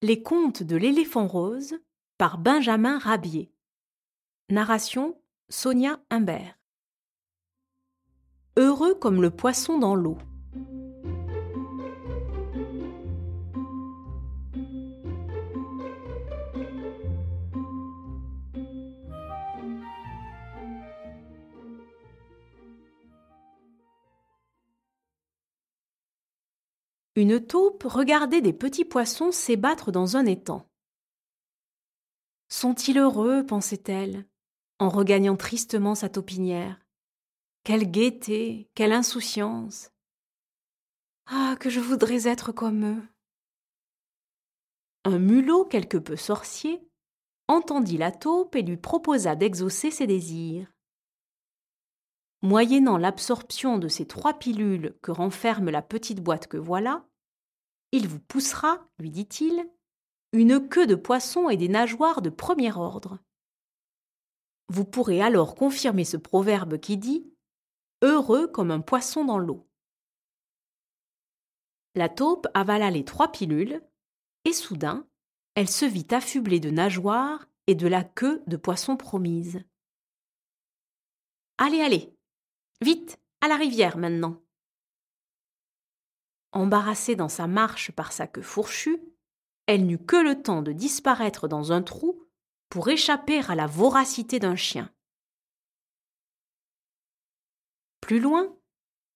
[0.00, 1.74] Les contes de l'éléphant rose
[2.18, 3.50] par Benjamin Rabier.
[4.48, 6.56] Narration Sonia Humbert.
[8.56, 10.16] Heureux comme le poisson dans l'eau.
[27.18, 30.68] Une taupe regardait des petits poissons s'ébattre dans un étang.
[32.48, 34.24] Sont-ils heureux pensait-elle,
[34.78, 36.78] en regagnant tristement sa taupinière.
[37.64, 39.90] Quelle gaieté, quelle insouciance.
[41.26, 43.02] Ah, que je voudrais être comme eux.
[45.04, 46.88] Un mulot quelque peu sorcier
[47.48, 50.72] entendit la taupe et lui proposa d'exaucer ses désirs.
[52.42, 57.07] Moyennant l'absorption de ces trois pilules que renferme la petite boîte que voilà,
[57.92, 59.68] il vous poussera, lui dit-il,
[60.32, 63.18] une queue de poisson et des nageoires de premier ordre.
[64.68, 67.32] Vous pourrez alors confirmer ce proverbe qui dit
[68.02, 69.66] Heureux comme un poisson dans l'eau.
[71.94, 73.82] La taupe avala les trois pilules,
[74.44, 75.08] et soudain,
[75.54, 79.62] elle se vit affublée de nageoires et de la queue de poisson promise.
[81.56, 82.14] Allez, allez,
[82.80, 84.40] vite, à la rivière maintenant.
[86.52, 89.02] Embarrassée dans sa marche par sa queue fourchue,
[89.66, 92.26] elle n'eut que le temps de disparaître dans un trou
[92.70, 94.90] pour échapper à la voracité d'un chien.
[98.00, 98.56] Plus loin,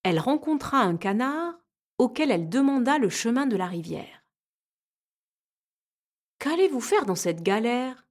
[0.02, 1.54] elle rencontra un canard
[1.98, 4.26] auquel elle demanda le chemin de la rivière.
[6.38, 8.06] Qu'allez-vous faire dans cette galère?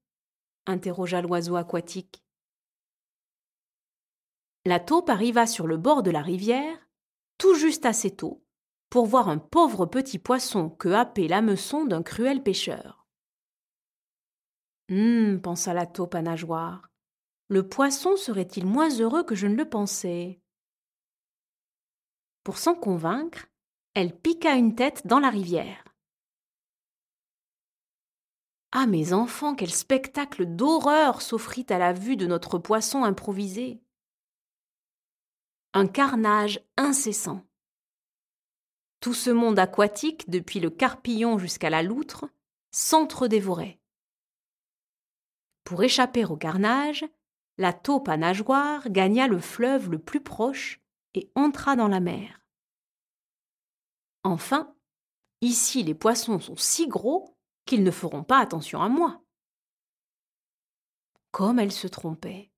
[0.65, 2.23] interrogea l'oiseau aquatique.
[4.65, 6.89] La taupe arriva sur le bord de la rivière,
[7.37, 8.43] tout juste assez tôt
[8.91, 13.07] pour voir un pauvre petit poisson que happait l'hameçon d'un cruel pêcheur.
[14.89, 16.89] Hum, pensa la taupe à nageoire.
[17.47, 20.41] Le poisson serait-il moins heureux que je ne le pensais?
[22.43, 23.47] Pour s'en convaincre,
[23.93, 25.85] elle piqua une tête dans la rivière.
[28.73, 33.81] Ah, mes enfants, quel spectacle d'horreur s'offrit à la vue de notre poisson improvisé.
[35.73, 37.45] Un carnage incessant.
[39.01, 42.25] Tout ce monde aquatique, depuis le carpillon jusqu'à la loutre,
[42.71, 43.79] s'entre-dévorait.
[45.63, 47.03] Pour échapper au carnage,
[47.57, 50.79] la taupe à nageoire gagna le fleuve le plus proche
[51.15, 52.41] et entra dans la mer.
[54.23, 54.75] Enfin,
[55.41, 57.35] ici les poissons sont si gros
[57.65, 59.23] qu'ils ne feront pas attention à moi.
[61.31, 62.51] Comme elle se trompait.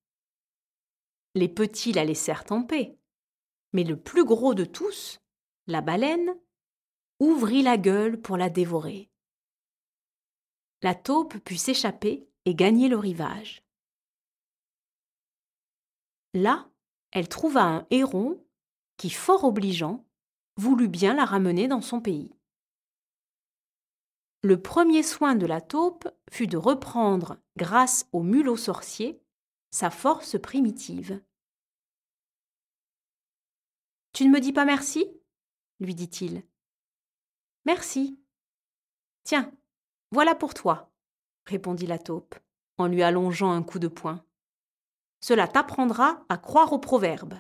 [1.36, 2.98] Les petits la laissèrent en paix,
[3.72, 5.23] mais le plus gros de tous
[5.68, 6.36] la baleine
[7.20, 9.10] ouvrit la gueule pour la dévorer.
[10.82, 13.64] La taupe put s'échapper et gagner le rivage.
[16.34, 16.70] Là,
[17.12, 18.44] elle trouva un héron
[18.98, 20.06] qui, fort obligeant,
[20.58, 22.36] voulut bien la ramener dans son pays.
[24.42, 29.22] Le premier soin de la taupe fut de reprendre, grâce au mulot sorcier,
[29.72, 31.24] sa force primitive.
[34.12, 35.08] Tu ne me dis pas merci?
[35.84, 36.44] Lui dit-il.
[37.66, 38.20] Merci.
[39.24, 39.52] Tiens,
[40.12, 40.92] voilà pour toi,
[41.46, 42.36] répondit la taupe,
[42.78, 44.26] en lui allongeant un coup de poing.
[45.22, 47.36] Cela t'apprendra à croire aux proverbes.